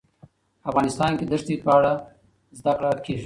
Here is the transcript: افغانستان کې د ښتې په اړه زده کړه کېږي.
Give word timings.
افغانستان 0.69 1.11
کې 1.17 1.25
د 1.27 1.33
ښتې 1.41 1.55
په 1.63 1.69
اړه 1.77 1.93
زده 2.57 2.71
کړه 2.77 2.91
کېږي. 3.05 3.19